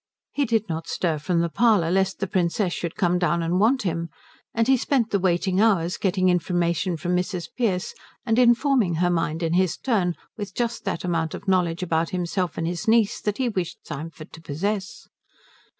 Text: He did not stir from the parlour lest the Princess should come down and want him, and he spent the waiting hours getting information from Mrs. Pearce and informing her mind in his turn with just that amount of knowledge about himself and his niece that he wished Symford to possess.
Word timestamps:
He 0.31 0.45
did 0.45 0.67
not 0.67 0.87
stir 0.87 1.19
from 1.19 1.41
the 1.41 1.49
parlour 1.49 1.91
lest 1.91 2.17
the 2.19 2.25
Princess 2.25 2.73
should 2.73 2.95
come 2.95 3.19
down 3.19 3.43
and 3.43 3.59
want 3.59 3.83
him, 3.83 4.09
and 4.51 4.67
he 4.67 4.75
spent 4.75 5.11
the 5.11 5.19
waiting 5.19 5.61
hours 5.61 5.97
getting 5.97 6.27
information 6.27 6.97
from 6.97 7.15
Mrs. 7.15 7.49
Pearce 7.55 7.93
and 8.25 8.39
informing 8.39 8.95
her 8.95 9.11
mind 9.11 9.43
in 9.43 9.53
his 9.53 9.77
turn 9.77 10.15
with 10.37 10.55
just 10.55 10.85
that 10.85 11.03
amount 11.03 11.35
of 11.35 11.47
knowledge 11.47 11.83
about 11.83 12.09
himself 12.09 12.57
and 12.57 12.65
his 12.65 12.87
niece 12.87 13.21
that 13.21 13.37
he 13.37 13.47
wished 13.47 13.85
Symford 13.85 14.33
to 14.33 14.41
possess. 14.41 15.07